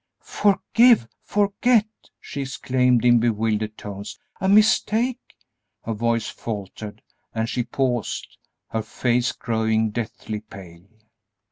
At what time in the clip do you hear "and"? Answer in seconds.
7.35-7.47